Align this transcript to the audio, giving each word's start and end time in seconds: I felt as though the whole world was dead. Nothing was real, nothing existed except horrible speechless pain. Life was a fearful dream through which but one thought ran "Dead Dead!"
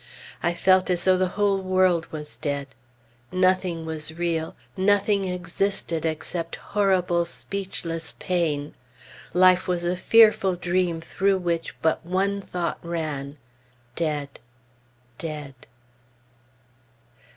I 0.41 0.55
felt 0.55 0.89
as 0.89 1.03
though 1.03 1.15
the 1.19 1.27
whole 1.37 1.61
world 1.61 2.07
was 2.11 2.35
dead. 2.35 2.69
Nothing 3.31 3.85
was 3.85 4.15
real, 4.15 4.55
nothing 4.75 5.25
existed 5.25 6.07
except 6.07 6.55
horrible 6.55 7.23
speechless 7.23 8.15
pain. 8.17 8.73
Life 9.35 9.67
was 9.67 9.83
a 9.83 9.95
fearful 9.95 10.55
dream 10.55 11.01
through 11.01 11.37
which 11.37 11.79
but 11.83 12.03
one 12.03 12.41
thought 12.41 12.79
ran 12.81 13.37
"Dead 13.95 14.39
Dead!" 15.19 15.53